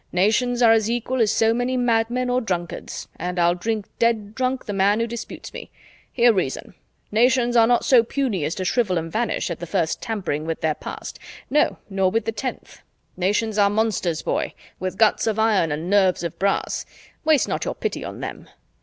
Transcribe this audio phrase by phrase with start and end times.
[0.11, 4.65] "Nations are as equal as so many madmen or drunkards, and I'll drink dead drunk
[4.65, 5.69] the man who disputes me.
[6.11, 6.73] Hear reason:
[7.11, 10.61] nations are not so puny as to shrivel and vanish at the first tampering with
[10.61, 11.19] their past,
[11.51, 12.81] no, nor with the tenth.
[13.15, 16.83] Nations are monsters, boy, with guts of iron and nerves of brass.
[17.23, 18.49] Waste not your pity on them."